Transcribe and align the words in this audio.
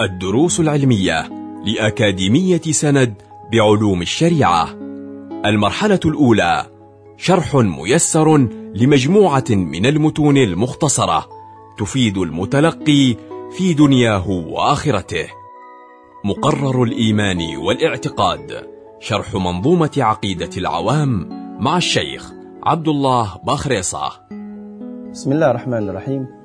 الدروس 0.00 0.60
العلمية 0.60 1.28
لأكاديمية 1.64 2.60
سند 2.60 3.14
بعلوم 3.52 4.02
الشريعة. 4.02 4.68
المرحلة 5.46 6.00
الأولى 6.04 6.66
شرح 7.16 7.54
ميسر 7.54 8.36
لمجموعة 8.74 9.44
من 9.50 9.86
المتون 9.86 10.36
المختصرة 10.36 11.28
تفيد 11.78 12.18
المتلقي 12.18 13.16
في 13.56 13.74
دنياه 13.74 14.30
وآخرته. 14.30 15.26
مقرر 16.24 16.82
الإيمان 16.82 17.56
والاعتقاد 17.56 18.66
شرح 19.00 19.34
منظومة 19.34 19.90
عقيدة 19.96 20.50
العوام 20.56 21.28
مع 21.60 21.76
الشيخ 21.76 22.32
عبد 22.62 22.88
الله 22.88 23.36
باخريصة. 23.46 24.12
بسم 25.12 25.32
الله 25.32 25.50
الرحمن 25.50 25.88
الرحيم. 25.88 26.37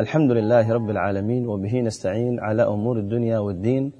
الحمد 0.00 0.30
لله 0.30 0.72
رب 0.72 0.90
العالمين 0.90 1.46
وبه 1.46 1.80
نستعين 1.80 2.40
على 2.40 2.62
أمور 2.62 2.98
الدنيا 2.98 3.38
والدين 3.38 3.92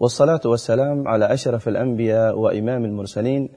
والصلاة 0.00 0.40
والسلام 0.44 1.08
على 1.08 1.32
أشرف 1.32 1.68
الأنبياء 1.68 2.38
وإمام 2.38 2.84
المرسلين 2.84 3.48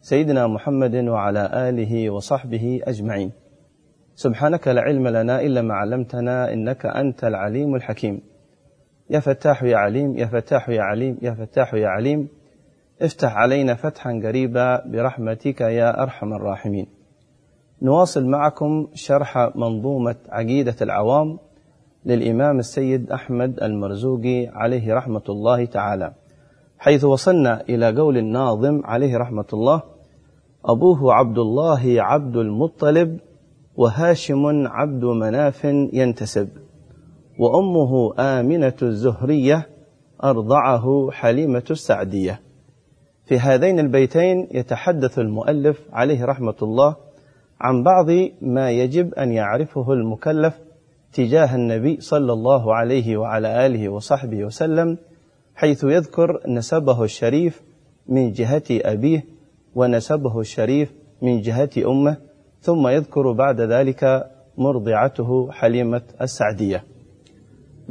سيدنا 0.00 0.46
محمد 0.46 0.94
وعلى 0.94 1.68
آله 1.68 2.10
وصحبه 2.10 2.80
أجمعين. 2.84 3.32
سبحانك 4.14 4.68
لا 4.68 4.80
علم 4.80 5.08
لنا 5.08 5.40
إلا 5.40 5.62
ما 5.62 5.74
علمتنا 5.74 6.52
إنك 6.52 6.86
أنت 6.86 7.24
العليم 7.24 7.74
الحكيم. 7.74 8.20
يا 9.10 9.20
فتاح 9.20 9.62
يا 9.62 9.76
عليم 9.76 10.18
يا 10.18 10.26
فتاح 10.26 10.68
يا 10.68 10.82
عليم 10.82 11.18
يا 11.22 11.34
فتاح 11.34 11.74
يا 11.74 11.88
عليم 11.88 12.28
افتح 13.02 13.36
علينا 13.36 13.74
فتحا 13.74 14.20
قريبا 14.24 14.86
برحمتك 14.86 15.60
يا 15.60 16.02
أرحم 16.02 16.32
الراحمين. 16.32 16.86
نواصل 17.82 18.26
معكم 18.26 18.86
شرح 18.94 19.56
منظومة 19.56 20.16
عقيدة 20.28 20.76
العوام 20.82 21.38
للإمام 22.06 22.58
السيد 22.58 23.10
أحمد 23.10 23.62
المرزوقي 23.62 24.46
عليه 24.46 24.94
رحمة 24.94 25.22
الله 25.28 25.64
تعالى. 25.64 26.12
حيث 26.78 27.04
وصلنا 27.04 27.60
إلى 27.68 27.96
قول 27.96 28.18
الناظم 28.18 28.80
عليه 28.84 29.16
رحمة 29.16 29.44
الله 29.52 29.82
أبوه 30.64 31.14
عبد 31.14 31.38
الله 31.38 32.02
عبد 32.02 32.36
المطلب 32.36 33.20
وهاشم 33.76 34.66
عبد 34.66 35.04
مناف 35.04 35.64
ينتسب 35.92 36.48
وأمه 37.38 38.14
آمنة 38.18 38.76
الزهرية 38.82 39.68
أرضعه 40.24 41.10
حليمة 41.10 41.64
السعدية. 41.70 42.40
في 43.26 43.38
هذين 43.38 43.78
البيتين 43.78 44.48
يتحدث 44.50 45.18
المؤلف 45.18 45.80
عليه 45.92 46.24
رحمة 46.24 46.54
الله 46.62 46.96
عن 47.60 47.82
بعض 47.82 48.06
ما 48.42 48.70
يجب 48.70 49.14
أن 49.14 49.32
يعرفه 49.32 49.92
المكلف 49.92 50.60
تجاه 51.12 51.54
النبي 51.54 52.00
صلى 52.00 52.32
الله 52.32 52.74
عليه 52.74 53.16
وعلى 53.16 53.66
آله 53.66 53.88
وصحبه 53.88 54.44
وسلم 54.44 54.98
حيث 55.54 55.84
يذكر 55.84 56.40
نسبه 56.48 57.04
الشريف 57.04 57.62
من 58.08 58.32
جهة 58.32 58.62
أبيه 58.70 59.24
ونسبه 59.74 60.40
الشريف 60.40 60.92
من 61.22 61.40
جهة 61.40 61.70
أمه 61.78 62.16
ثم 62.60 62.88
يذكر 62.88 63.32
بعد 63.32 63.60
ذلك 63.60 64.30
مرضعته 64.58 65.50
حليمة 65.50 66.02
السعدية. 66.20 66.84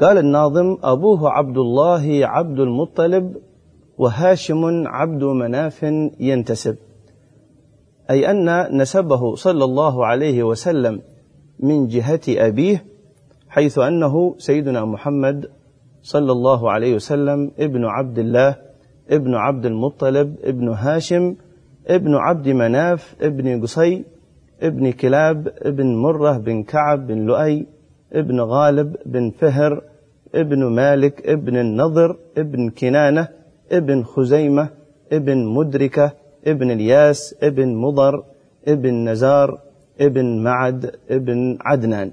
قال 0.02 0.18
الناظم 0.18 0.78
أبوه 0.84 1.30
عبد 1.30 1.58
الله 1.58 2.28
عبد 2.28 2.60
المطلب 2.60 3.38
وهاشم 3.98 4.88
عبد 4.88 5.24
مناف 5.24 5.84
ينتسب. 6.20 6.78
أي 8.14 8.32
أن 8.32 8.78
نسبه 8.78 9.36
صلى 9.36 9.64
الله 9.64 10.06
عليه 10.06 10.44
وسلم 10.44 11.02
من 11.60 11.88
جهة 11.88 12.22
أبيه 12.30 12.86
حيث 13.50 13.80
أنه 13.80 14.36
سيدنا 14.38 14.86
محمد 14.86 15.46
صلى 16.02 16.32
الله 16.32 16.72
عليه 16.72 16.96
وسلم 16.96 17.52
ابن 17.60 17.86
عبد 17.86 18.20
الله 18.20 18.56
ابن 19.10 19.36
عبد 19.36 19.66
المطلب 19.66 20.36
ابن 20.44 20.70
هاشم 20.70 21.36
ابن 21.88 22.16
عبد 22.16 22.50
مناف 22.50 23.16
ابن 23.22 23.62
قصي 23.62 24.06
ابن 24.62 24.92
كلاب 24.92 25.54
ابن 25.62 25.96
مرة 25.96 26.38
بن 26.38 26.64
كعب 26.64 27.08
بن 27.08 27.26
لؤي 27.26 27.68
ابن 28.14 28.42
غالب 28.42 28.96
بن 29.06 29.30
فهر 29.30 29.82
ابن 30.36 30.66
مالك 30.66 31.30
ابن 31.30 31.58
النضر 31.58 32.18
ابن 32.38 32.70
كنانة 32.70 33.28
ابن 33.72 34.04
خزيمة 34.04 34.70
ابن 35.12 35.46
مدركة 35.46 36.23
ابن 36.48 36.72
الياس 36.72 37.36
ابن 37.44 37.76
مضر 37.76 38.24
ابن 38.68 39.10
نزار 39.10 39.60
ابن 40.02 40.44
معد 40.44 40.92
ابن 41.10 41.58
عدنان. 41.62 42.12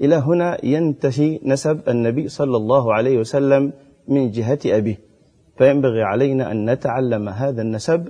إلى 0.00 0.14
هنا 0.14 0.64
ينتهي 0.64 1.40
نسب 1.44 1.80
النبي 1.88 2.28
صلى 2.28 2.56
الله 2.56 2.94
عليه 2.94 3.18
وسلم 3.18 3.72
من 4.08 4.30
جهة 4.30 4.58
أبيه. 4.66 4.98
فينبغي 5.56 6.02
علينا 6.02 6.52
أن 6.52 6.70
نتعلم 6.70 7.28
هذا 7.28 7.62
النسب 7.62 8.08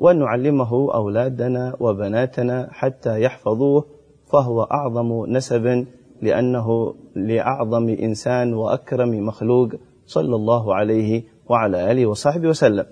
وأن 0.00 0.18
نعلمه 0.18 0.94
أولادنا 0.94 1.76
وبناتنا 1.80 2.68
حتى 2.72 3.22
يحفظوه 3.22 3.84
فهو 4.32 4.62
أعظم 4.62 5.26
نسب 5.26 5.86
لأنه 6.22 6.94
لأعظم 7.16 7.88
إنسان 7.88 8.54
وأكرم 8.54 9.26
مخلوق 9.26 9.68
صلى 10.06 10.36
الله 10.36 10.74
عليه 10.74 11.22
وعلى 11.48 11.90
آله 11.90 12.06
وصحبه 12.06 12.48
وسلم. 12.48 12.86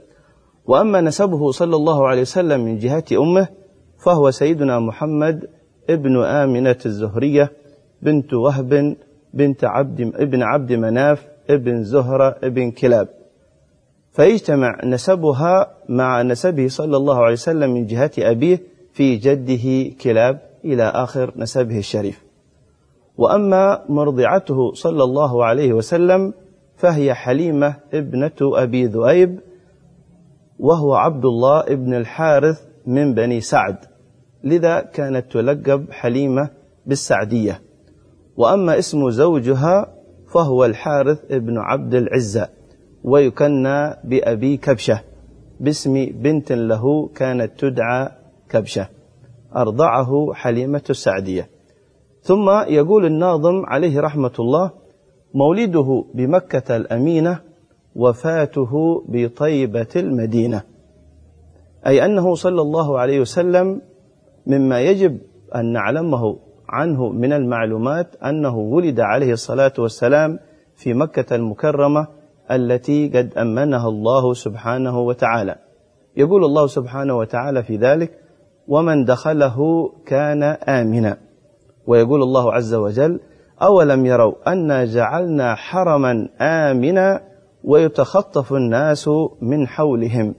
وأما 0.67 1.01
نسبه 1.01 1.51
صلى 1.51 1.77
الله 1.77 2.09
عليه 2.09 2.21
وسلم 2.21 2.65
من 2.65 2.79
جهة 2.79 3.05
أمه 3.13 3.49
فهو 4.05 4.31
سيدنا 4.31 4.79
محمد 4.79 5.49
ابن 5.91 6.25
آمنة 6.25 6.77
الزهرية 6.87 7.53
بنت 8.03 8.35
وهب 8.35 8.97
بنت 9.35 9.65
عبد 9.65 10.01
ابن 10.01 10.43
عبد 10.43 10.73
مناف 10.73 11.27
ابن 11.51 11.85
زهرة 11.85 12.37
ابن 12.45 12.71
كلاب. 12.71 13.09
فيجتمع 14.13 14.81
نسبها 14.85 15.75
مع 15.89 16.23
نسبه 16.23 16.69
صلى 16.69 16.97
الله 16.97 17.17
عليه 17.17 17.33
وسلم 17.33 17.71
من 17.71 17.87
جهة 17.87 18.11
أبيه 18.19 18.61
في 18.93 19.17
جده 19.17 19.97
كلاب 20.03 20.41
إلى 20.65 20.83
آخر 20.83 21.33
نسبه 21.37 21.79
الشريف. 21.79 22.23
وأما 23.19 23.85
مرضعته 23.89 24.73
صلى 24.73 25.05
الله 25.05 25.45
عليه 25.45 25.73
وسلم 25.73 26.35
فهي 26.77 27.15
حليمة 27.15 27.75
ابنة 27.95 28.33
أبي 28.41 28.87
ذؤيب 28.87 29.41
وهو 30.63 30.95
عبد 30.95 31.25
الله 31.25 31.61
ابن 31.61 31.95
الحارث 31.95 32.63
من 32.87 33.15
بني 33.15 33.41
سعد. 33.41 33.77
لذا 34.45 34.81
كانت 34.81 35.33
تلقب 35.33 35.91
حليمة 35.91 36.51
بالسعدية. 36.87 37.61
وأما 38.37 38.79
اسم 38.79 39.11
زوجها 39.11 39.95
فهو 40.35 40.65
الحارث 40.65 41.19
ابن 41.31 41.59
عبد 41.59 41.95
العزة 41.95 42.49
ويكنى 43.05 43.95
بأبي 44.05 44.57
كبشة. 44.57 45.01
باسم 45.61 46.07
بنت 46.23 46.53
له 46.53 47.09
كانت 47.15 47.51
تدعى 47.59 48.09
كبشة. 48.51 48.89
أرضعه 49.57 50.33
حليمة 50.33 50.83
السعدية. 50.91 51.49
ثم 52.23 52.51
يقول 52.69 53.07
الناظم 53.07 53.67
عليه 53.67 54.01
رحمة 54.01 54.33
الله 54.39 54.71
مولده 55.35 56.05
بمكة 56.15 56.77
الأمينة 56.77 57.52
وفاته 57.97 59.03
بطيبة 59.09 59.87
المدينة. 59.97 60.63
أي 61.87 62.05
أنه 62.05 62.35
صلى 62.35 62.61
الله 62.61 62.99
عليه 62.99 63.21
وسلم 63.21 63.81
مما 64.47 64.81
يجب 64.81 65.19
أن 65.55 65.73
نعلمه 65.73 66.37
عنه 66.69 67.09
من 67.09 67.33
المعلومات 67.33 68.17
أنه 68.17 68.59
ولد 68.59 69.01
عليه 69.01 69.33
الصلاة 69.33 69.73
والسلام 69.79 70.39
في 70.77 70.95
مكة 70.95 71.37
المكرمة 71.37 72.07
التي 72.51 73.09
قد 73.09 73.39
أمنها 73.39 73.89
الله 73.89 74.35
سبحانه 74.35 75.01
وتعالى. 75.01 75.57
يقول 76.17 76.45
الله 76.45 76.67
سبحانه 76.67 77.19
وتعالى 77.19 77.63
في 77.63 77.77
ذلك 77.77 78.19
ومن 78.69 79.05
دخله 79.05 79.57
كان 80.07 80.43
آمنا 80.43 81.19
ويقول 81.87 82.23
الله 82.23 82.53
عز 82.53 82.75
وجل 82.75 83.21
أولم 83.63 84.07
يروا 84.07 84.53
أنا 84.53 84.85
جعلنا 84.85 85.55
حرما 85.55 86.29
آمنا 86.41 87.32
ويتخطف 87.65 88.53
الناس 88.53 89.09
من 89.43 89.67
حولهم. 89.67 90.35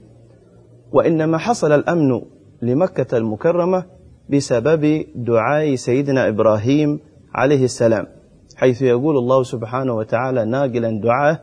وإنما 0.92 1.38
حصل 1.38 1.72
الأمن 1.72 2.22
لمكة 2.62 3.18
المكرمة 3.18 3.86
بسبب 4.30 5.06
دعاء 5.16 5.76
سيدنا 5.76 6.28
إبراهيم 6.28 7.00
عليه 7.34 7.64
السلام 7.64 8.08
حيث 8.56 8.82
يقول 8.82 9.18
الله 9.18 9.44
سبحانه 9.44 9.94
وتعالى 9.94 10.46
ناقلا 10.46 11.02
دعاه 11.02 11.40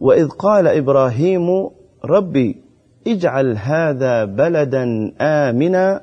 وإذ 0.00 0.28
قال 0.28 0.68
إبراهيم 0.68 1.70
ربي 2.04 2.62
اجعل 3.06 3.56
هذا 3.56 4.24
بلدا 4.24 5.12
آمنا 5.20 6.00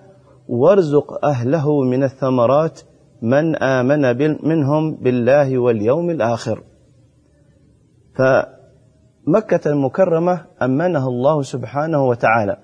وارزق 0.49 1.25
أهله 1.25 1.81
من 1.81 2.03
الثمرات 2.03 2.81
من 3.21 3.55
آمن 3.55 4.17
منهم 4.47 4.95
بالله 4.95 5.57
واليوم 5.57 6.09
الآخر. 6.09 6.63
فمكة 9.25 9.71
المكرمة 9.71 10.45
أمنها 10.61 11.07
الله 11.07 11.41
سبحانه 11.41 12.07
وتعالى 12.07 12.57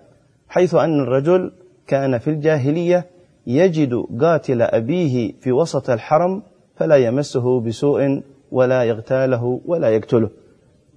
حيث 0.48 0.76
أن 0.76 1.00
الرجل 1.00 1.52
كان 1.88 2.18
في 2.18 2.30
الجاهلية 2.30 3.06
يجد 3.48 4.06
قاتل 4.22 4.62
أبيه 4.62 5.34
في 5.42 5.52
وسط 5.52 5.90
الحرم 5.90 6.44
فلا 6.76 6.96
يمسه 6.96 7.62
بسوء 7.62 8.24
ولا 8.52 8.84
يغتاله 8.84 9.62
ولا 9.66 9.90
يقتله. 9.90 10.30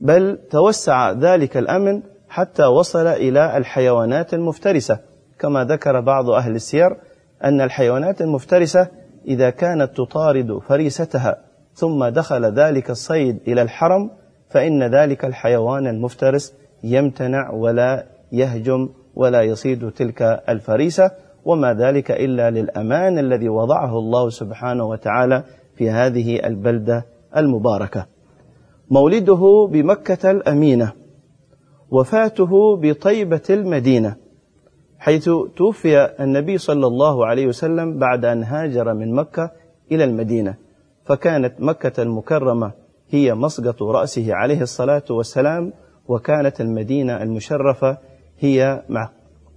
بل 0.01 0.39
توسع 0.51 1.13
ذلك 1.13 1.57
الأمن 1.57 2.03
حتى 2.29 2.65
وصل 2.65 3.07
إلى 3.07 3.57
الحيوانات 3.57 4.35
المفترسة 4.35 4.99
كما 5.39 5.65
ذكر 5.65 6.01
بعض 6.01 6.31
أهل 6.31 6.55
السير 6.55 6.97
أن 7.45 7.61
الحيوانات 7.61 8.23
المفترسة 8.23 8.89
إذا 9.29 9.51
كانت 9.51 9.97
تطارد 9.97 10.59
فريستها 10.59 11.37
ثم 11.75 12.05
دخل 12.05 12.45
ذلك 12.45 12.91
الصيد 12.91 13.39
إلى 13.49 13.63
الحرم 13.63 14.11
فإن 14.53 14.83
ذلك 14.83 15.25
الحيوان 15.25 15.87
المفترس 15.87 16.55
يمتنع 16.85 17.51
ولا 17.51 18.07
يهجم 18.33 18.89
ولا 19.15 19.43
يصيد 19.43 19.91
تلك 19.91 20.23
الفريسة 20.49 21.11
وما 21.45 21.75
ذلك 21.75 22.11
إلا 22.11 22.51
للأمان 22.51 23.19
الذي 23.19 23.49
وضعه 23.49 23.99
الله 23.99 24.29
سبحانه 24.31 24.85
وتعالى 24.85 25.45
في 25.77 25.91
هذه 25.91 26.47
البلدة 26.47 27.07
المباركة. 27.37 28.07
مولده 28.91 29.69
بمكة 29.71 30.31
الأمينة 30.31 30.93
وفاته 31.91 32.77
بطيبة 32.77 33.43
المدينة 33.51 34.17
حيث 34.99 35.31
توفي 35.57 36.05
النبي 36.21 36.59
صلى 36.59 36.87
الله 36.87 37.27
عليه 37.27 37.47
وسلم 37.47 37.99
بعد 37.99 38.25
أن 38.25 38.43
هاجر 38.43 38.95
من 38.95 39.15
مكة 39.15 39.51
إلى 39.93 40.05
المدينة 40.05 40.55
فكانت 41.05 41.55
مكة 41.59 42.03
المكرمة 42.03 42.82
هي 43.13 43.35
مسقط 43.35 43.83
رأسه 43.83 44.35
عليه 44.35 44.61
الصلاة 44.61 45.03
والسلام 45.11 45.73
وكانت 46.09 46.61
المدينة 46.61 47.23
المشرفة 47.23 47.99
هي 48.39 48.83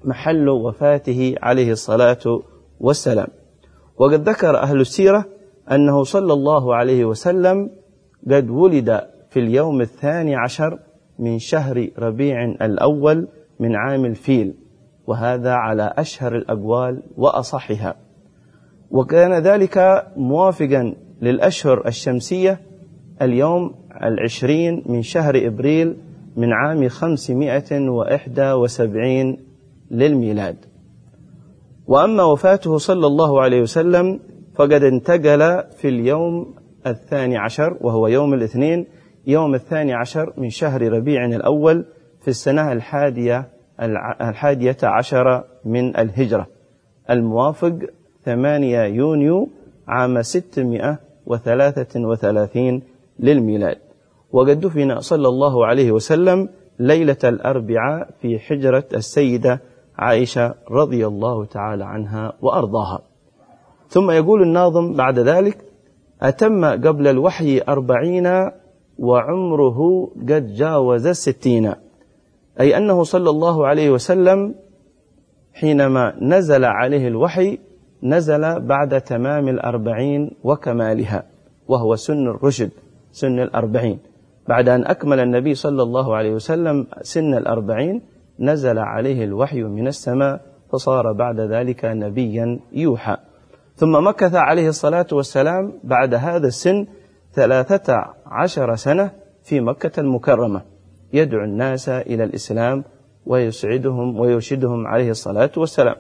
محل 0.04 0.50
وفاته 0.50 1.36
عليه 1.42 1.72
الصلاة 1.72 2.42
والسلام. 2.80 3.28
وقد 3.98 4.30
ذكر 4.30 4.58
أهل 4.58 4.82
السيرة 4.82 5.26
أنه 5.72 6.04
صلى 6.04 6.34
الله 6.34 6.76
عليه 6.76 7.06
وسلم 7.06 7.70
قد 8.32 8.50
ولد 8.50 9.02
في 9.30 9.40
اليوم 9.40 9.82
الثاني 9.82 10.36
عشر 10.36 10.80
من 11.20 11.40
شهر 11.40 11.90
ربيع 12.00 12.44
الأول 12.44 13.28
من 13.60 13.76
عام 13.76 14.06
الفيل 14.06 14.56
وهذا 15.08 15.52
على 15.52 15.94
أشهر 15.98 16.36
الأقوال 16.36 17.04
وأصحها. 17.18 17.96
وكان 18.92 19.34
ذلك 19.34 20.08
موافقا 20.18 20.96
للأشهر 21.22 21.88
الشمسية 21.88 22.62
اليوم 23.22 23.76
العشرين 24.04 24.84
من 24.86 25.02
شهر 25.02 25.48
إبريل 25.48 25.98
من 26.38 26.54
عام 26.54 26.88
خمسمائة 26.88 27.90
وإحدى 27.90 28.52
وسبعين 28.52 29.38
للميلاد. 29.92 30.56
وأما 31.88 32.24
وفاته 32.24 32.78
صلى 32.78 33.08
الله 33.08 33.42
عليه 33.42 33.62
وسلم 33.62 34.20
فقد 34.56 34.84
انتقل 34.84 35.64
في 35.78 35.88
اليوم 35.88 36.56
الثاني 36.88 37.38
عشر 37.38 37.78
وهو 37.82 38.08
يوم 38.08 38.34
الاثنين 38.34 38.88
يوم 39.28 39.56
الثاني 39.56 39.94
عشر 39.94 40.34
من 40.38 40.50
شهر 40.50 40.82
ربيع 40.82 41.26
الأول 41.26 41.86
في 42.22 42.28
السنة 42.28 42.72
الحادية 42.72 43.50
الحادية 44.22 44.78
عشر 44.84 45.44
من 45.66 45.98
الهجرة. 45.98 46.48
الموافق 47.10 47.80
ثمانية 48.26 48.84
يونيو 48.84 49.50
عام 49.88 50.22
ستمائة 50.22 51.00
وثلاثة 51.26 52.00
وثلاثين 52.00 52.82
للميلاد. 53.20 53.78
وقد 54.32 54.60
دفن 54.60 55.00
صلى 55.00 55.28
الله 55.28 55.66
عليه 55.66 55.92
وسلم 55.92 56.50
ليلة 56.80 57.18
الأربعاء 57.24 58.10
في 58.22 58.40
حجرة 58.40 58.86
السيدة 58.94 59.62
عائشة 59.98 60.56
رضي 60.72 61.08
الله 61.08 61.46
تعالى 61.46 61.86
عنها 61.86 62.34
وأرضاها. 62.42 63.02
ثم 63.90 64.12
يقول 64.12 64.42
الناظم 64.42 64.94
بعد 64.94 65.20
ذلك 65.20 65.58
أتم 66.22 66.66
قبل 66.66 67.08
الوحي 67.08 67.62
أربعين 67.70 68.52
وعمره 69.00 70.10
قد 70.30 70.54
جاوز 70.54 71.08
الستين 71.08 71.74
أي 72.60 72.78
أنه 72.78 73.04
صلى 73.04 73.30
الله 73.30 73.68
عليه 73.68 73.90
وسلم 73.90 74.56
حينما 75.54 76.16
نزل 76.22 76.66
عليه 76.66 77.08
الوحي 77.08 77.60
نزل 78.04 78.60
بعد 78.60 79.02
تمام 79.02 79.48
الأربعين 79.48 80.32
وكمالها 80.44 81.24
وهو 81.68 81.96
سن 81.96 82.28
الرشد. 82.28 82.72
سن 83.16 83.40
الأربعين. 83.40 84.00
بعد 84.48 84.70
أن 84.70 84.86
أكمل 84.86 85.20
النبي 85.20 85.56
صلى 85.56 85.84
الله 85.84 86.16
عليه 86.16 86.34
وسلم 86.34 86.88
سن 87.02 87.34
الأربعين 87.34 88.02
نزل 88.40 88.80
عليه 88.80 89.24
الوحي 89.24 89.64
من 89.64 89.88
السماء 89.88 90.42
فصار 90.72 91.12
بعد 91.12 91.40
ذلك 91.40 91.86
نبيا 91.86 92.60
يوحى. 92.74 93.18
ثم 93.76 94.08
مكث 94.08 94.36
عليه 94.36 94.70
الصلاة 94.70 95.08
والسلام 95.12 95.74
بعد 95.84 96.14
هذا 96.14 96.48
السن 96.48 96.88
ثلاثة 97.34 98.06
عشر 98.26 98.76
سنة 98.76 99.12
في 99.44 99.60
مكة 99.60 100.00
المكرمة. 100.00 100.62
يدعو 101.14 101.44
الناس 101.44 101.90
إلى 101.90 102.24
الإسلام 102.24 102.84
ويسعدهم 103.26 104.20
ويرشدهم 104.20 104.88
عليه 104.88 105.10
الصلاة 105.10 105.52
والسلام. 105.58 105.96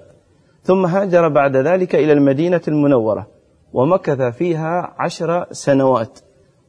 ثم 0.63 0.85
هاجر 0.85 1.27
بعد 1.27 1.55
ذلك 1.55 1.95
إلى 1.95 2.13
المدينة 2.13 2.61
المنورة 2.67 3.27
ومكث 3.73 4.21
فيها 4.21 4.93
عشر 4.99 5.45
سنوات. 5.51 6.19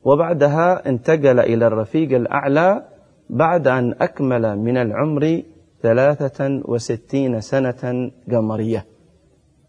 وبعدها 0.07 0.89
انتقل 0.89 1.39
إلى 1.41 1.67
الرفيق 1.67 2.11
الأعلى 2.23 2.69
بعد 3.31 3.69
أن 3.69 3.95
أكمل 4.01 4.59
من 4.59 4.77
العمر 4.77 5.43
ثلاثة 5.83 6.63
وستين 6.65 7.41
سنة 7.41 8.11
قمرية 8.33 8.87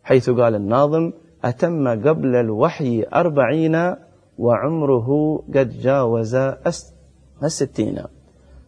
حيث 0.03 0.29
قال 0.29 0.55
الناظم 0.55 1.11
أتم 1.43 1.87
قبل 1.87 2.35
الوحي 2.35 3.05
أربعين 3.13 3.75
وعمره 4.37 5.09
قد 5.55 5.69
جاوز 5.69 6.35
الستين. 7.43 7.97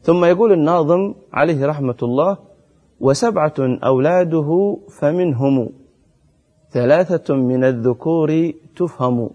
ثم 0.02 0.26
يقول 0.26 0.52
الناظم 0.54 1.14
عليه 1.34 1.66
رحمة 1.66 2.00
الله 2.04 2.38
وسبعة 3.00 3.54
أولاده 3.60 4.50
فمنهم 5.00 5.70
ثلاثة 6.72 7.36
من 7.36 7.64
الذكور 7.64 8.52
تفهم. 8.76 9.30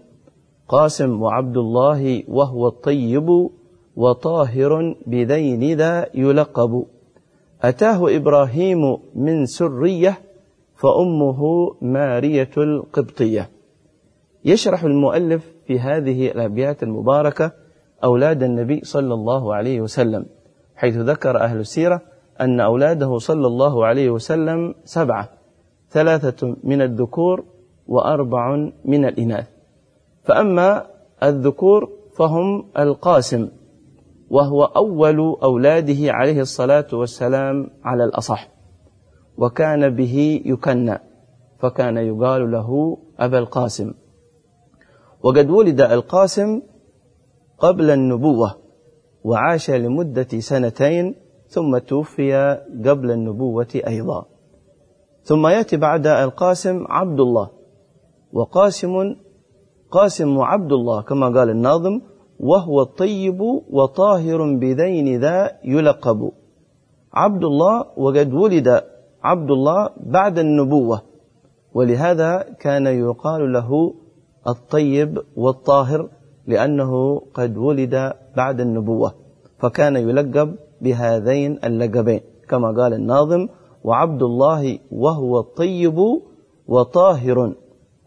قاسم 0.67 1.21
وعبد 1.21 1.57
الله 1.57 2.23
وهو 2.27 2.67
الطيب 2.67 3.49
وطاهر 3.95 4.95
بذين 5.07 5.77
ذا 5.77 6.09
يلقب. 6.13 6.85
أتاه 7.61 8.15
إبراهيم 8.15 8.97
من 9.15 9.45
سرية 9.45 10.17
فأمه 10.75 11.41
مارية 11.81 12.49
القبطية. 12.57 13.49
يشرح 14.45 14.83
المؤلف 14.83 15.53
في 15.67 15.79
هذه 15.79 16.31
الأبيات 16.31 16.83
المباركة 16.83 17.51
أولاد 18.03 18.43
النبي 18.43 18.81
صلى 18.83 19.13
الله 19.13 19.55
عليه 19.55 19.81
وسلم 19.81 20.25
حيث 20.75 20.97
ذكر 20.97 21.37
أهل 21.37 21.59
السيرة 21.59 22.01
أن 22.41 22.59
أولاده 22.59 23.17
صلى 23.17 23.47
الله 23.47 23.85
عليه 23.85 24.09
وسلم 24.09 24.75
سبعة 24.83 25.29
ثلاثة 25.89 26.55
من 26.63 26.81
الذكور 26.81 27.43
وأربع 27.87 28.69
من 28.85 29.05
الإناث. 29.05 29.54
فأما 30.25 30.87
الذكور 31.23 31.89
فهم 32.17 32.65
القاسم 32.79 33.49
وهو 34.29 34.63
أول 34.63 35.19
أولاده 35.43 36.11
عليه 36.13 36.41
الصلاة 36.41 36.87
والسلام 36.93 37.69
على 37.83 38.03
الأصح 38.03 38.49
وكان 39.37 39.95
به 39.95 40.41
يكنى 40.45 40.99
فكان 41.59 41.97
يقال 41.97 42.51
له 42.51 42.97
أبا 43.19 43.39
القاسم. 43.39 43.93
وقد 45.23 45.49
ولد 45.49 45.81
القاسم 45.81 46.61
قبل 47.59 47.89
النبوة 47.89 48.55
وعاش 49.23 49.71
لمدة 49.71 50.39
سنتين 50.39 51.15
ثم 51.47 51.77
توفي 51.77 52.57
قبل 52.85 53.11
النبوة 53.11 53.67
أيضا. 53.87 54.25
ثم 55.23 55.47
يأتي 55.47 55.77
بعد 55.77 56.07
القاسم 56.07 56.85
عبد 56.89 57.19
الله 57.19 57.49
وقاسم 58.33 59.15
قاسم 59.91 60.37
وعبد 60.37 60.71
الله 60.71 61.01
كما 61.01 61.27
قال 61.29 61.49
الناظم 61.49 62.01
وهو 62.39 62.81
الطيب 62.81 63.39
وطاهر 63.69 64.55
بذين 64.55 65.19
ذا 65.19 65.51
يلقب. 65.63 66.31
عبد 67.13 67.43
الله 67.43 67.85
وقد 67.97 68.33
ولد 68.33 68.83
عبد 69.23 69.51
الله 69.51 69.89
بعد 70.05 70.39
النبوة 70.39 71.01
ولهذا 71.73 72.45
كان 72.59 72.85
يقال 72.87 73.53
له 73.53 73.93
الطيب 74.47 75.17
والطاهر 75.35 76.09
لأنه 76.47 77.21
قد 77.33 77.57
ولد 77.57 78.13
بعد 78.37 78.61
النبوة 78.61 79.11
فكان 79.59 79.95
يلقب 79.95 80.55
بهذين 80.81 81.59
اللقبين 81.63 82.21
كما 82.49 82.81
قال 82.81 82.93
الناظم 82.93 83.47
وعبد 83.83 84.21
الله 84.23 84.79
وهو 84.91 85.39
الطيب 85.39 85.97
وطاهر. 86.67 87.53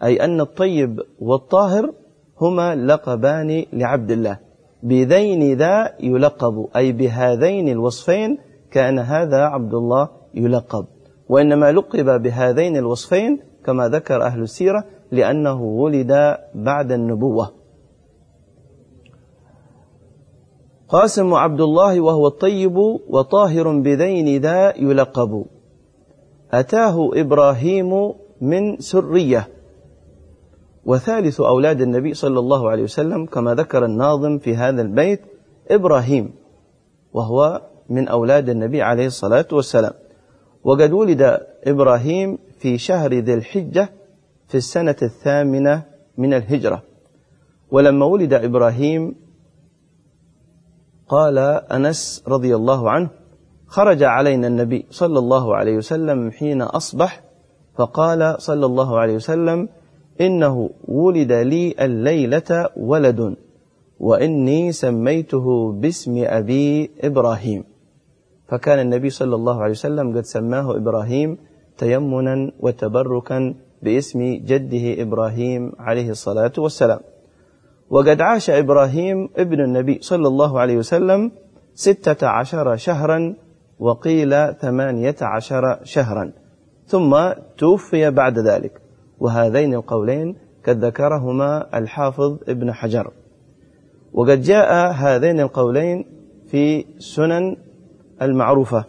أي 0.02 0.24
أن 0.24 0.40
الطيب 0.40 1.00
والطاهر 1.20 1.92
هما 2.40 2.74
لقبان 2.74 3.64
لعبد 3.72 4.10
الله. 4.10 4.38
بذين 4.82 5.58
ذا 5.58 5.94
يلقب 6.00 6.68
أي 6.76 6.92
بهذين 6.92 7.68
الوصفين 7.68 8.38
كان 8.70 8.98
هذا 8.98 9.40
عبد 9.40 9.74
الله 9.74 10.08
يلقب. 10.34 10.86
وإنما 11.28 11.72
لقب 11.72 12.22
بهذين 12.22 12.76
الوصفين 12.76 13.40
كما 13.64 13.88
ذكر 13.88 14.22
أهل 14.22 14.42
السيرة 14.42 14.84
لأنه 15.12 15.62
ولد 15.62 16.36
بعد 16.54 16.92
النبوة. 16.92 17.52
قاسم 20.88 21.34
عبد 21.34 21.60
الله 21.60 22.00
وهو 22.00 22.26
الطيب 22.26 22.76
وطاهر 23.08 23.78
بذين 23.78 24.40
ذا 24.40 24.76
يلقب. 24.76 25.44
أتاه 26.52 27.10
إبراهيم 27.14 28.14
من 28.40 28.76
سرية. 28.78 29.48
وثالث 30.84 31.40
أولاد 31.40 31.80
النبي 31.80 32.14
صلى 32.14 32.38
الله 32.38 32.70
عليه 32.70 32.82
وسلم 32.82 33.26
كما 33.26 33.54
ذكر 33.54 33.84
الناظم 33.84 34.38
في 34.38 34.56
هذا 34.56 34.82
البيت 34.82 35.20
إبراهيم 35.70 36.34
وهو 37.12 37.62
من 37.88 38.08
أولاد 38.08 38.48
النبي 38.48 38.82
عليه 38.82 39.06
الصلاة 39.06 39.46
والسلام. 39.52 39.92
وقد 40.64 40.92
ولد 40.92 41.40
إبراهيم 41.64 42.38
في 42.58 42.78
شهر 42.78 43.14
ذي 43.14 43.34
الحجة 43.34 43.88
في 44.48 44.56
السنة 44.56 44.96
الثامنة 45.02 45.84
من 46.18 46.34
الهجرة. 46.34 46.82
ولما 47.70 48.06
ولد 48.06 48.32
إبراهيم 48.32 49.14
قال 51.08 51.38
أنس 51.72 52.24
رضي 52.28 52.56
الله 52.56 52.90
عنه 52.90 53.10
خرج 53.66 54.02
علينا 54.02 54.46
النبي 54.46 54.86
صلى 54.90 55.18
الله 55.18 55.56
عليه 55.56 55.76
وسلم 55.76 56.30
حين 56.30 56.62
أصبح 56.62 57.22
فقال 57.76 58.34
صلى 58.38 58.66
الله 58.66 58.98
عليه 58.98 59.14
وسلم 59.14 59.68
إنه 60.20 60.70
ولد 60.88 61.32
لي 61.32 61.74
الليلة 61.80 62.68
ولد 62.76 63.36
وإني 64.00 64.72
سميته 64.72 65.72
باسم 65.72 66.24
أبي 66.26 66.90
إبراهيم. 67.00 67.64
فكان 68.48 68.78
النبي 68.78 69.10
صلى 69.10 69.34
الله 69.34 69.62
عليه 69.62 69.72
وسلم 69.72 70.16
قد 70.16 70.24
سماه 70.24 70.76
إبراهيم 70.76 71.38
تيمنا 71.78 72.52
وتبركا 72.60 73.54
باسم 73.82 74.20
جده 74.44 75.02
إبراهيم 75.02 75.72
عليه 75.78 76.10
الصلاة 76.10 76.52
والسلام. 76.58 77.00
وقد 77.90 78.20
عاش 78.20 78.50
إبراهيم 78.50 79.28
ابن 79.36 79.60
النبي 79.60 79.98
صلى 80.00 80.28
الله 80.28 80.60
عليه 80.60 80.76
وسلم 80.76 81.32
ستة 81.74 82.26
عشر 82.26 82.76
شهرا 82.76 83.34
وقيل 83.78 84.54
ثمانية 84.54 85.16
عشر 85.22 85.78
شهرا. 85.84 86.32
ثم 86.86 87.32
توفي 87.58 88.10
بعد 88.10 88.38
ذلك. 88.38 88.87
وهذين 89.20 89.74
القولين 89.74 90.36
قد 90.66 90.84
ذكرهما 90.84 91.78
الحافظ 91.78 92.38
ابن 92.48 92.72
حجر. 92.72 93.10
وقد 94.12 94.40
جاء 94.40 94.92
هذين 94.92 95.40
القولين 95.40 96.04
في 96.46 96.84
سنن 96.98 97.56
المعروفة. 98.22 98.84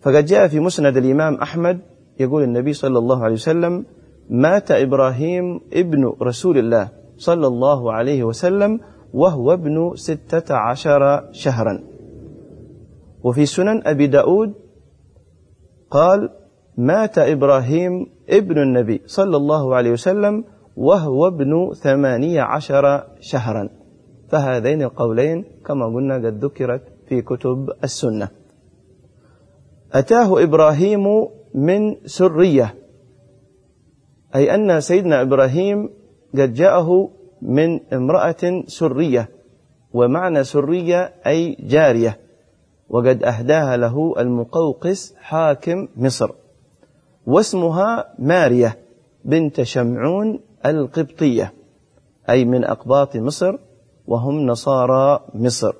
فقد 0.00 0.24
جاء 0.24 0.48
في 0.48 0.60
مسند 0.60 0.96
الإمام 0.96 1.34
أحمد 1.34 1.80
يقول 2.20 2.42
النبي 2.42 2.72
صلى 2.72 2.98
الله 2.98 3.24
عليه 3.24 3.34
وسلم 3.34 3.84
مات 4.30 4.70
إبراهيم 4.70 5.60
ابن 5.72 6.14
رسول 6.22 6.58
الله 6.58 6.88
صلى 7.16 7.46
الله 7.46 7.92
عليه 7.92 8.24
وسلم 8.24 8.80
وهو 9.14 9.52
ابن 9.52 9.92
ستة 9.94 10.54
عشر 10.54 11.32
شهرا. 11.32 11.80
وفي 13.24 13.46
سنن 13.46 13.82
أبي 13.86 14.06
داود 14.06 14.54
قال 15.90 16.30
مات 16.76 17.18
إبراهيم 17.18 18.06
ابن 18.30 18.58
النبي 18.62 19.02
صلى 19.06 19.36
الله 19.36 19.74
عليه 19.74 19.90
وسلم 19.90 20.44
وهو 20.76 21.26
ابن 21.26 21.72
ثمانية 21.74 22.42
عشر 22.42 23.04
شهرا. 23.20 23.68
فهذين 24.28 24.82
القولين 24.82 25.44
كما 25.66 25.86
قلنا 25.86 26.14
قد 26.14 26.44
ذكرت 26.44 26.82
في 27.08 27.22
كتب 27.22 27.70
السنة. 27.84 28.28
أتاه 29.92 30.42
إبراهيم 30.42 31.28
من 31.54 31.96
سرية 32.06 32.74
أي 34.34 34.54
أن 34.54 34.80
سيدنا 34.80 35.22
إبراهيم 35.22 35.88
قد 36.34 36.54
جاءه 36.54 37.10
من 37.42 37.80
امرأة 37.92 38.62
سرية 38.66 39.28
ومعنى 39.92 40.44
سرية 40.44 41.12
أي 41.26 41.56
جارية 41.60 42.18
وقد 42.88 43.22
أهداها 43.24 43.76
له 43.76 44.14
المقوقس 44.18 45.14
حاكم 45.20 45.88
مصر. 45.96 46.30
واسمها 47.26 48.14
مارية 48.18 48.78
بنت 49.24 49.62
شمعون 49.62 50.40
القبطية 50.66 51.52
أي 52.30 52.44
من 52.44 52.64
أقباط 52.64 53.16
مصر 53.16 53.56
وهم 54.06 54.46
نصارى 54.46 55.20
مصر. 55.34 55.74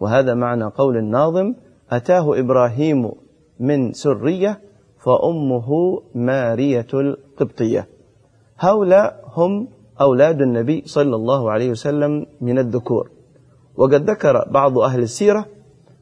وهذا 0.00 0.34
معنى 0.34 0.64
قول 0.64 0.96
الناظم 0.96 1.54
أتاه 1.90 2.38
إبراهيم 2.38 3.12
من 3.60 3.92
سرية 3.92 4.60
فأمه 4.98 5.68
مارية 6.14 6.86
القبطية. 6.94 7.88
هؤلاء 8.58 9.24
هم 9.34 9.68
أولاد 10.00 10.40
النبي 10.40 10.82
صلى 10.86 11.16
الله 11.16 11.50
عليه 11.50 11.70
وسلم 11.70 12.26
من 12.40 12.58
الذكور. 12.58 13.10
وقد 13.76 14.10
ذكر 14.10 14.48
بعض 14.50 14.78
أهل 14.78 15.02
السيرة 15.02 15.46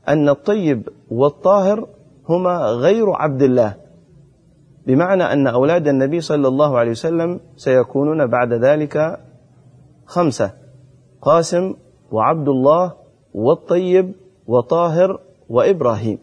أن 0.09 0.29
الطيب 0.29 0.89
والطاهر 1.11 1.89
هما 2.29 2.59
غير 2.67 3.11
عبد 3.11 3.43
الله 3.43 3.75
بمعنى 4.91 5.23
أن 5.23 5.47
أولاد 5.47 5.89
النبي 5.89 6.21
صلى 6.21 6.49
الله 6.49 6.79
عليه 6.79 6.91
وسلم 6.91 7.41
سيكونون 7.57 8.27
بعد 8.27 8.53
ذلك 8.53 9.21
خمسة 10.07 10.53
قاسم 11.23 11.75
وعبد 12.11 12.49
الله 12.49 12.93
والطيب 13.35 14.15
وطاهر 14.47 15.21
وإبراهيم. 15.49 16.19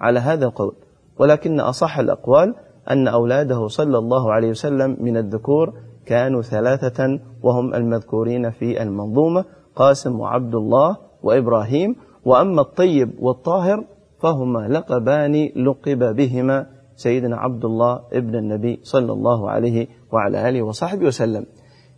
على 0.00 0.20
هذا 0.20 0.44
القول 0.44 0.72
ولكن 1.18 1.60
أصح 1.60 1.98
الأقوال 1.98 2.54
أن 2.90 3.08
أولاده 3.08 3.68
صلى 3.68 3.98
الله 3.98 4.32
عليه 4.32 4.50
وسلم 4.50 4.96
من 5.00 5.16
الذكور 5.16 5.72
كانوا 6.06 6.42
ثلاثة 6.42 7.20
وهم 7.42 7.74
المذكورين 7.74 8.50
في 8.50 8.82
المنظومة 8.82 9.44
قاسم 9.76 10.20
وعبد 10.20 10.54
الله 10.54 10.96
وإبراهيم. 11.22 11.96
وأما 12.24 12.60
الطيب 12.60 13.10
والطاهر 13.20 13.84
فهما 14.22 14.68
لقبان 14.68 15.48
لقب 15.56 16.16
بهما 16.16 16.73
سيدنا 16.96 17.36
عبد 17.36 17.64
الله 17.64 18.00
ابن 18.12 18.34
النبي 18.34 18.80
صلى 18.82 19.12
الله 19.12 19.50
عليه 19.50 19.88
وعلى 20.12 20.48
آله 20.48 20.62
وصحبه 20.62 21.06
وسلم. 21.06 21.46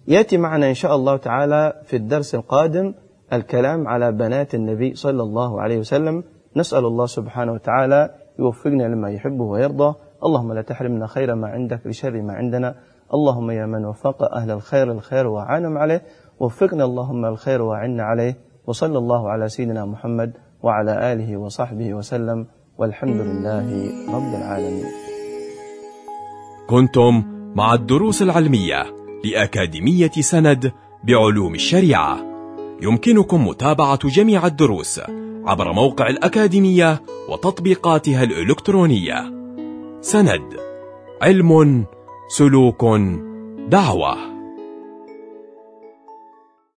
يأتي 0.08 0.38
معنا 0.38 0.68
إن 0.68 0.74
شاء 0.74 0.96
الله 0.96 1.16
تعالى 1.16 1.82
في 1.84 1.96
الدرس 1.96 2.34
القادم 2.34 2.94
الكلام 3.32 3.88
على 3.88 4.12
بنات 4.12 4.54
النبي 4.54 4.94
صلى 4.94 5.22
الله 5.22 5.60
عليه 5.60 5.78
وسلم. 5.78 6.24
نسأل 6.56 6.84
الله 6.84 7.06
سبحانه 7.06 7.52
وتعالى 7.52 8.10
يوفقنا 8.38 8.82
لما 8.82 9.10
يحبه 9.10 9.44
ويرضى. 9.44 9.94
اللهم 10.24 10.52
لا 10.52 10.62
تحرمنا 10.62 11.06
خير 11.06 11.34
ما 11.34 11.48
عندك 11.48 11.86
لشر 11.86 12.22
ما 12.22 12.32
عندنا. 12.32 12.74
اللهم 13.14 13.50
يا 13.50 13.66
من 13.66 13.84
وفق 13.84 14.22
أهل 14.34 14.50
الخير 14.50 14.92
الخير 14.92 15.26
وعانم 15.26 15.78
عليه. 15.78 16.02
وفقنا 16.40 16.84
اللهم 16.84 17.24
الخير 17.24 17.62
وعنا 17.62 18.02
عليه. 18.02 18.34
وصلى 18.66 18.98
الله 18.98 19.30
على 19.30 19.48
سيدنا 19.48 19.84
محمد 19.84 20.32
وعلى 20.62 21.12
آله 21.12 21.36
وصحبه 21.36 21.94
وسلم. 21.94 22.46
والحمد 22.78 23.20
لله 23.20 23.90
رب 24.08 24.34
العالمين. 24.34 24.84
كنتم 26.68 27.22
مع 27.54 27.74
الدروس 27.74 28.22
العلمية 28.22 28.86
لأكاديمية 29.24 30.10
سند 30.10 30.72
بعلوم 31.04 31.54
الشريعة. 31.54 32.18
يمكنكم 32.82 33.48
متابعة 33.48 34.08
جميع 34.08 34.46
الدروس 34.46 35.00
عبر 35.46 35.72
موقع 35.72 36.08
الأكاديمية 36.08 37.02
وتطبيقاتها 37.28 38.22
الإلكترونية. 38.22 39.32
سند 40.00 40.56
علم 41.22 41.84
سلوك 42.28 42.84
دعوة. 43.68 44.35